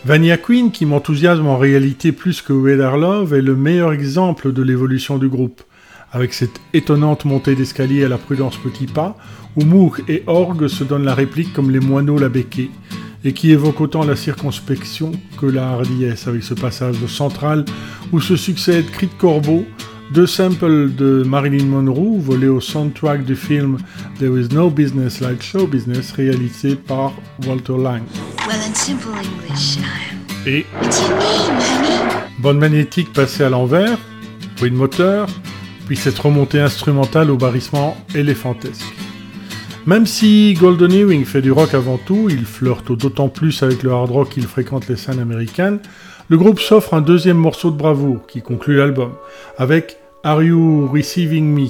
Vania 0.06 0.38
Queen, 0.38 0.72
qui 0.72 0.86
m'enthousiasme 0.86 1.48
en 1.48 1.58
réalité 1.58 2.12
plus 2.12 2.44
que 2.44 2.54
Weather 2.54 2.96
Love, 2.96 3.34
est 3.34 3.42
le 3.42 3.56
meilleur 3.56 3.92
exemple 3.92 4.54
de 4.54 4.62
l'évolution 4.62 5.18
du 5.18 5.30
groupe, 5.30 5.64
avec 6.12 6.36
cette 6.36 6.62
étonnante 6.74 7.26
montée 7.26 7.56
d'escalier 7.56 8.04
à 8.04 8.08
la 8.08 8.20
prudence 8.20 8.56
petit 8.58 8.86
pas, 8.86 9.18
où 9.56 9.66
Moog 9.66 10.04
et 10.08 10.22
Org 10.28 10.68
se 10.68 10.84
donnent 10.84 11.06
la 11.06 11.16
réplique 11.16 11.54
comme 11.54 11.72
les 11.72 11.80
moineaux 11.80 12.20
la 12.20 12.30
béquée, 12.30 12.70
et 13.24 13.34
qui 13.34 13.50
évoque 13.50 13.82
autant 13.82 14.06
la 14.06 14.16
circonspection 14.16 15.12
que 15.42 15.48
la 15.48 15.70
hardiesse, 15.70 16.28
avec 16.28 16.44
ce 16.44 16.54
passage 16.54 17.04
central 17.08 17.66
où 18.12 18.22
se 18.22 18.36
succèdent 18.36 18.92
cris 18.92 19.08
de 19.08 19.20
corbeau, 19.20 19.66
deux 20.14 20.28
samples 20.28 20.94
de 20.94 21.24
Marilyn 21.24 21.66
Monroe 21.66 22.20
volés 22.20 22.48
au 22.48 22.62
soundtrack 22.62 23.26
du 23.26 23.36
film 23.36 23.80
There 24.20 24.40
is 24.40 24.50
no 24.54 24.70
business 24.70 25.20
like 25.20 25.42
show 25.42 25.66
business 25.66 26.12
réalisé 26.12 26.76
par 26.76 27.12
Walter 27.48 27.74
Lang. 27.82 28.04
Et 30.48 30.66
bande 32.40 32.58
magnétique 32.58 33.12
passée 33.12 33.44
à 33.44 33.50
l'envers, 33.50 33.98
bruit 34.58 34.72
de 34.72 34.76
moteur, 34.76 35.28
puis 35.88 35.98
cette 35.98 36.18
remontée 36.18 36.62
instrumentale 36.62 37.32
au 37.32 37.36
barrissement 37.36 37.98
éléphantesque. 38.16 38.86
Même 39.86 40.06
si 40.06 40.54
Golden 40.54 40.92
Earring 40.94 41.26
fait 41.26 41.42
du 41.42 41.52
rock 41.52 41.74
avant 41.74 41.98
tout, 41.98 42.28
il 42.30 42.46
flirte 42.46 42.94
d'autant 42.94 43.28
plus 43.28 43.62
avec 43.62 43.84
le 43.84 43.92
hard 43.92 44.10
rock 44.10 44.30
qu'il 44.30 44.48
fréquente 44.48 44.88
les 44.88 44.96
scènes 44.96 45.20
américaines, 45.20 45.80
le 46.30 46.38
groupe 46.38 46.62
s'offre 46.62 46.94
un 46.94 47.02
deuxième 47.02 47.38
morceau 47.38 47.72
de 47.72 47.78
bravoure 47.78 48.26
qui 48.26 48.42
conclut 48.42 48.78
l'album, 48.78 49.12
avec 49.58 49.98
Are 50.24 50.42
You 50.42 50.88
Receiving 50.88 51.54
Me? 51.54 51.68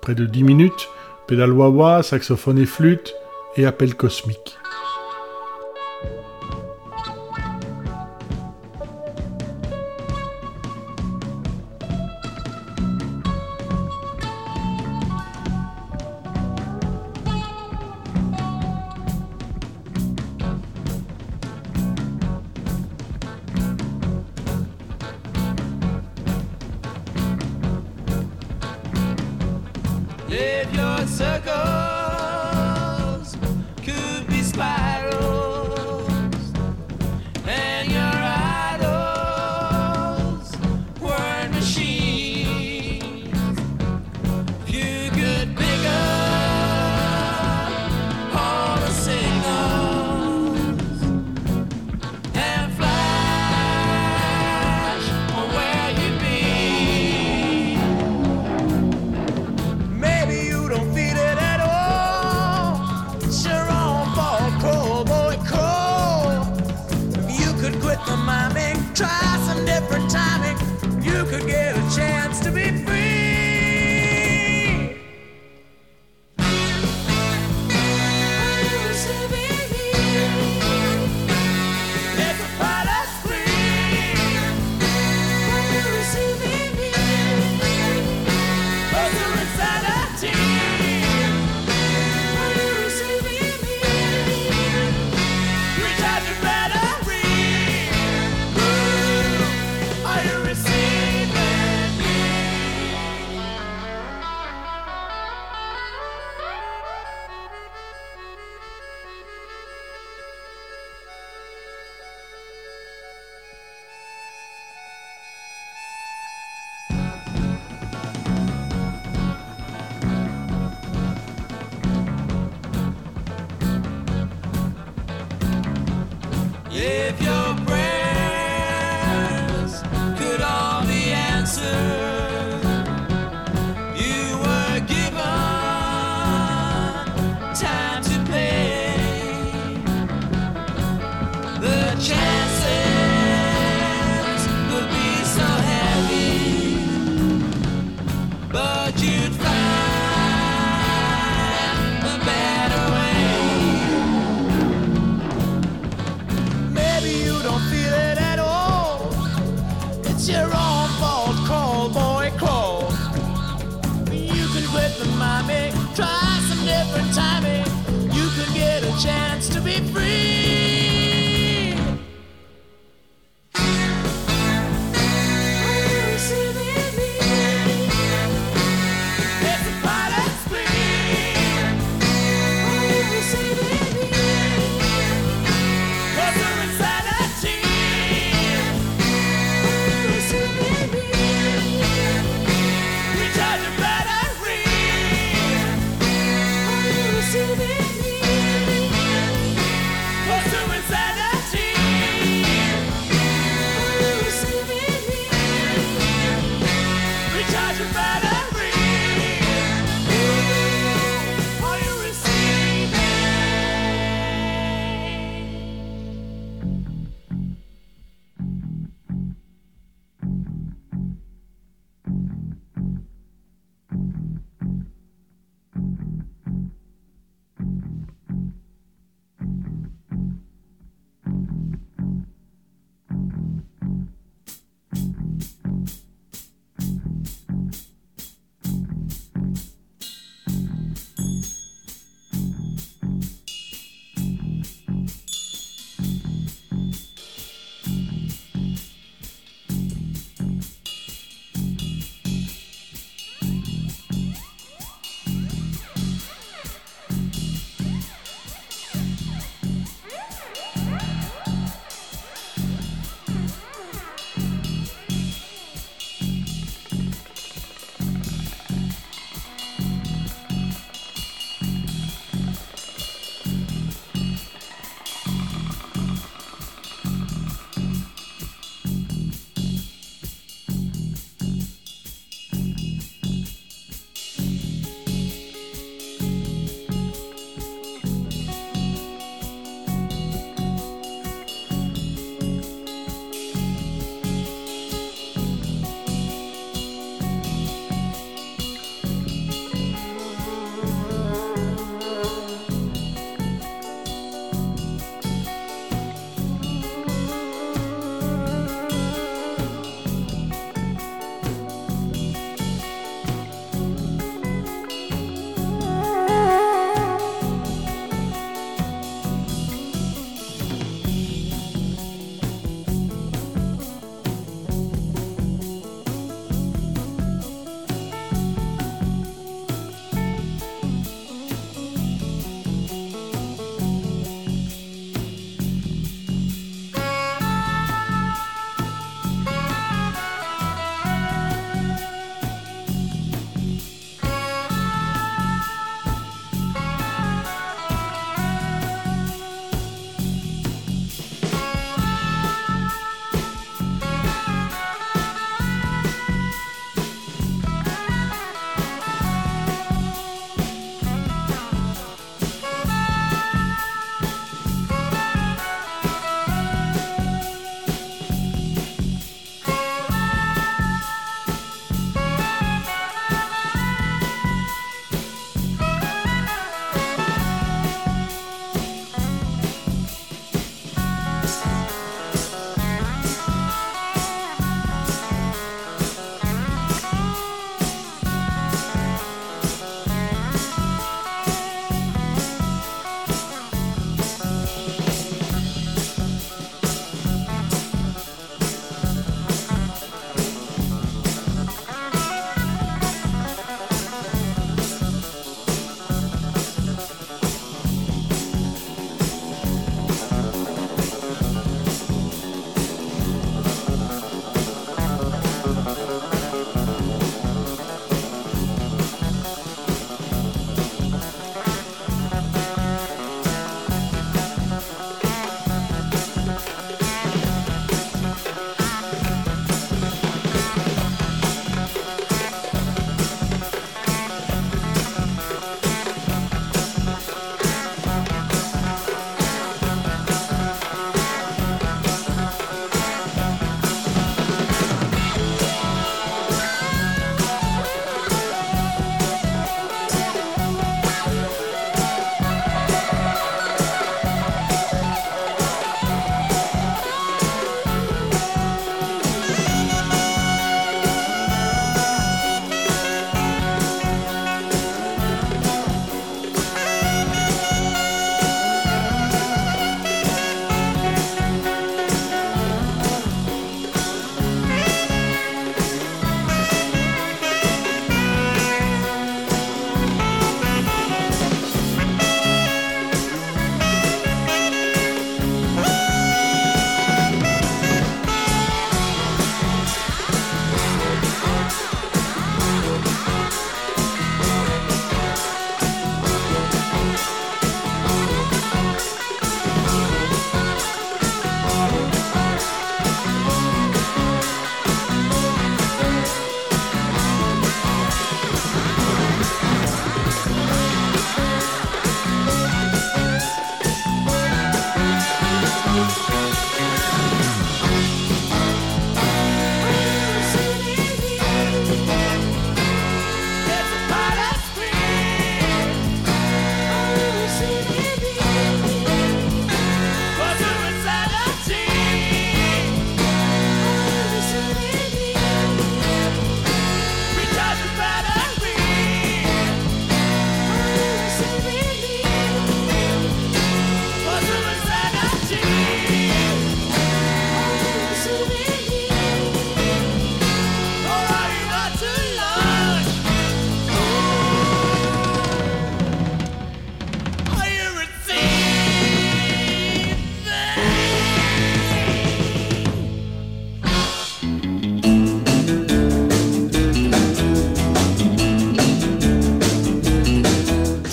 Près 0.00 0.14
de 0.14 0.24
10 0.24 0.44
minutes, 0.44 0.88
pédale 1.26 1.52
wah-wah, 1.52 2.04
saxophone 2.04 2.58
et 2.58 2.66
flûte, 2.66 3.12
et 3.56 3.66
appel 3.66 3.96
cosmique. 3.96 4.56
Live 31.20 31.61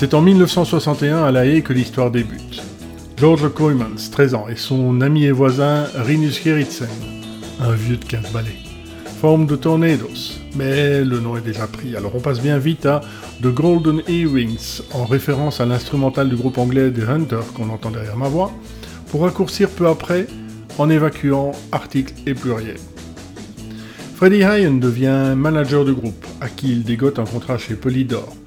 C'est 0.09 0.15
en 0.15 0.21
1961 0.23 1.23
à 1.23 1.31
La 1.31 1.45
Haye 1.45 1.61
que 1.61 1.71
l'histoire 1.71 2.09
débute. 2.09 2.63
George 3.15 3.47
Koymans, 3.53 4.09
13 4.11 4.33
ans, 4.33 4.47
et 4.49 4.55
son 4.55 5.01
ami 5.01 5.25
et 5.25 5.31
voisin 5.31 5.85
Rinus 5.93 6.43
Gerritsen, 6.43 6.87
un 7.59 7.73
vieux 7.73 7.97
de 7.97 8.05
15 8.05 8.31
balais, 8.31 8.57
forment 9.21 9.45
de 9.45 9.55
Tornadoes, 9.55 10.39
mais 10.55 11.03
le 11.03 11.19
nom 11.19 11.37
est 11.37 11.45
déjà 11.45 11.67
pris, 11.67 11.95
alors 11.95 12.15
on 12.15 12.21
passe 12.21 12.41
bien 12.41 12.57
vite 12.57 12.87
à 12.87 13.01
The 13.43 13.53
Golden 13.53 14.01
Earrings, 14.07 14.81
en 14.93 15.05
référence 15.05 15.61
à 15.61 15.67
l'instrumental 15.67 16.27
du 16.27 16.35
groupe 16.35 16.57
anglais 16.57 16.89
The 16.89 17.07
Hunter 17.07 17.41
qu'on 17.53 17.69
entend 17.69 17.91
derrière 17.91 18.17
ma 18.17 18.29
voix, 18.29 18.51
pour 19.11 19.21
raccourcir 19.21 19.69
peu 19.69 19.85
après 19.85 20.25
en 20.79 20.89
évacuant 20.89 21.51
article 21.71 22.15
et 22.25 22.33
pluriel. 22.33 22.79
Freddie 24.15 24.41
Hyan 24.41 24.79
devient 24.79 25.35
manager 25.37 25.85
du 25.85 25.93
groupe, 25.93 26.25
à 26.41 26.49
qui 26.49 26.71
il 26.71 26.83
dégote 26.83 27.19
un 27.19 27.25
contrat 27.25 27.59
chez 27.59 27.75
Polydor. 27.75 28.38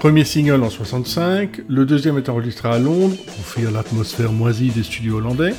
Premier 0.00 0.24
single 0.24 0.62
en 0.62 0.70
65, 0.70 1.60
le 1.68 1.84
deuxième 1.84 2.16
est 2.16 2.30
enregistré 2.30 2.70
à 2.70 2.78
Londres, 2.78 3.14
pour 3.16 3.44
fuir 3.44 3.70
l'atmosphère 3.70 4.32
moisie 4.32 4.70
des 4.70 4.82
studios 4.82 5.18
hollandais. 5.18 5.52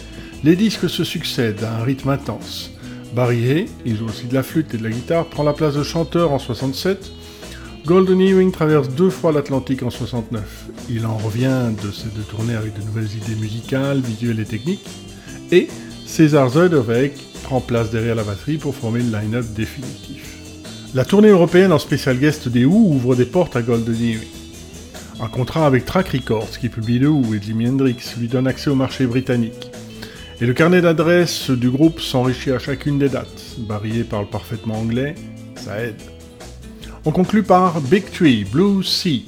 Les 0.43 0.55
disques 0.55 0.89
se 0.89 1.03
succèdent 1.03 1.63
à 1.63 1.75
un 1.75 1.83
rythme 1.83 2.09
intense. 2.09 2.71
Barry 3.15 3.67
il 3.85 3.97
joue 3.97 4.07
aussi 4.07 4.25
de 4.25 4.33
la 4.33 4.41
flûte 4.41 4.73
et 4.73 4.79
de 4.79 4.83
la 4.83 4.89
guitare, 4.89 5.27
prend 5.27 5.43
la 5.43 5.53
place 5.53 5.75
de 5.75 5.83
chanteur 5.83 6.31
en 6.31 6.39
67. 6.39 7.11
Golden 7.85 8.19
Earring 8.19 8.51
traverse 8.51 8.89
deux 8.89 9.11
fois 9.11 9.31
l'Atlantique 9.31 9.83
en 9.83 9.91
69. 9.91 10.41
Il 10.89 11.05
en 11.05 11.17
revient 11.17 11.69
de 11.83 11.91
ses 11.91 12.09
deux 12.09 12.23
tournées 12.23 12.55
avec 12.55 12.73
de 12.73 12.83
nouvelles 12.83 13.15
idées 13.15 13.39
musicales, 13.39 13.99
visuelles 13.99 14.39
et 14.39 14.45
techniques. 14.45 14.87
Et 15.51 15.67
César 16.07 16.49
Zuiderwijk 16.49 17.13
prend 17.43 17.61
place 17.61 17.91
derrière 17.91 18.15
la 18.15 18.23
batterie 18.23 18.57
pour 18.57 18.73
former 18.73 19.03
le 19.03 19.19
line-up 19.19 19.45
définitif. 19.55 20.40
La 20.93 21.05
tournée 21.05 21.29
européenne 21.29 21.71
en 21.71 21.79
spécial 21.79 22.17
guest 22.17 22.49
des 22.49 22.65
Who 22.65 22.75
ouvre 22.75 23.15
des 23.15 23.23
portes 23.23 23.55
à 23.55 23.61
Golden 23.61 23.95
Earring. 23.95 24.27
Un 25.21 25.29
contrat 25.29 25.65
avec 25.65 25.85
Track 25.85 26.09
Records, 26.09 26.59
qui 26.59 26.67
publie 26.67 26.99
le 26.99 27.07
Who 27.07 27.33
et 27.33 27.41
Jimi 27.41 27.69
Hendrix, 27.69 27.95
lui 28.19 28.27
donne 28.27 28.45
accès 28.45 28.69
au 28.69 28.75
marché 28.75 29.05
britannique. 29.05 29.71
Et 30.41 30.45
le 30.45 30.53
carnet 30.53 30.81
d'adresses 30.81 31.49
du 31.49 31.69
groupe 31.69 32.01
s'enrichit 32.01 32.51
à 32.51 32.59
chacune 32.59 32.99
des 32.99 33.07
dates. 33.07 33.55
Barry 33.59 34.03
parle 34.03 34.27
parfaitement 34.27 34.79
anglais, 34.79 35.15
ça 35.55 35.79
aide. 35.79 36.01
On 37.05 37.11
conclut 37.11 37.43
par 37.43 37.79
Big 37.79 38.11
Tree, 38.11 38.43
Blue 38.43 38.83
Sea. 38.83 39.23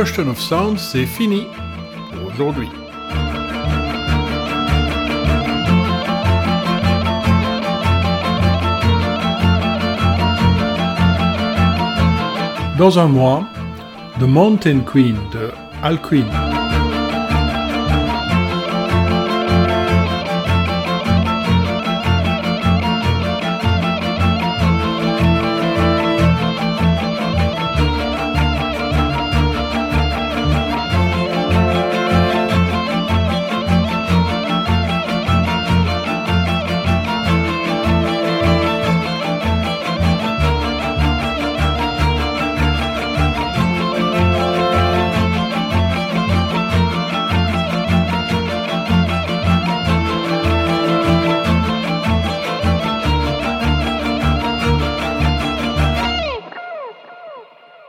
Question 0.00 0.30
of 0.30 0.40
Sound, 0.40 0.78
c'est 0.78 1.04
fini 1.04 1.46
pour 2.10 2.32
aujourd'hui. 2.32 2.70
Dans 12.78 12.98
un 12.98 13.08
mois, 13.08 13.44
The 14.18 14.22
Mountain 14.22 14.80
Queen 14.90 15.16
de 15.34 15.50
Al 15.82 16.00
Queen. 16.00 16.24